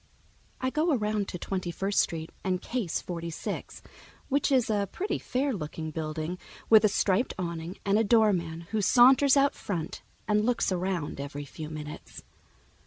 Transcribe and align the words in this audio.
I 0.59 0.71
go 0.71 0.93
around 0.95 1.27
to 1.27 1.37
Twenty 1.37 1.69
first 1.69 1.99
Street 1.99 2.31
and 2.43 2.59
case 2.59 3.03
Forty 3.03 3.29
six, 3.29 3.83
which 4.29 4.51
is 4.51 4.67
a 4.67 4.89
pretty 4.91 5.19
fair 5.19 5.53
looking 5.53 5.91
building 5.91 6.39
with 6.71 6.83
a 6.83 6.89
striped 6.89 7.35
awning 7.37 7.77
and 7.85 7.99
a 7.99 8.03
doorman 8.03 8.61
who 8.71 8.81
saunters 8.81 9.37
out 9.37 9.53
front 9.53 10.01
and 10.27 10.43
looks 10.43 10.71
around 10.71 11.19
every 11.21 11.45
few 11.45 11.69
minutes. 11.69 12.23